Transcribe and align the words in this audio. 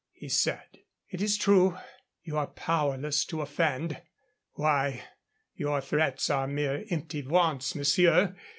he 0.13 0.27
said. 0.27 0.79
"It 1.11 1.21
is 1.21 1.37
true. 1.37 1.77
You 2.23 2.35
are 2.39 2.47
powerless 2.47 3.23
to 3.25 3.41
offend. 3.43 4.01
Why, 4.53 5.03
your 5.53 5.79
threats 5.79 6.27
are 6.31 6.47
mere 6.47 6.85
empty 6.89 7.21
vaunts, 7.21 7.75
monsieur! 7.75 8.35